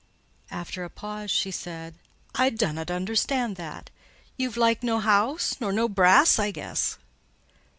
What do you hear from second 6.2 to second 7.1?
I guess?"